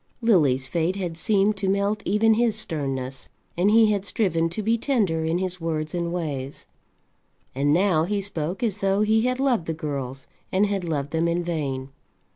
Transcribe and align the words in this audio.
Lily's 0.19 0.67
fate 0.67 0.95
had 0.95 1.15
seemed 1.15 1.55
to 1.57 1.69
melt 1.69 2.01
even 2.05 2.33
his 2.33 2.55
sternness, 2.55 3.29
and 3.55 3.69
he 3.69 3.91
had 3.91 4.03
striven 4.03 4.49
to 4.49 4.63
be 4.63 4.75
tender 4.75 5.23
in 5.23 5.37
his 5.37 5.61
words 5.61 5.93
and 5.93 6.11
ways. 6.11 6.65
And 7.53 7.71
now 7.71 8.05
he 8.05 8.19
spoke 8.19 8.63
as 8.63 8.79
though 8.79 9.01
he 9.01 9.27
had 9.27 9.39
loved 9.39 9.67
the 9.67 9.75
girls, 9.75 10.27
and 10.51 10.65
had 10.65 10.83
loved 10.83 11.11
them 11.11 11.27
in 11.27 11.43
vain. 11.43 11.89